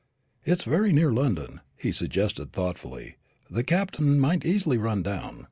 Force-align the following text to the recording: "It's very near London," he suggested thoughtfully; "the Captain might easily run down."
"It's 0.45 0.63
very 0.63 0.91
near 0.91 1.11
London," 1.13 1.61
he 1.77 1.91
suggested 1.91 2.51
thoughtfully; 2.51 3.17
"the 3.51 3.63
Captain 3.63 4.19
might 4.19 4.43
easily 4.47 4.79
run 4.79 5.03
down." 5.03 5.39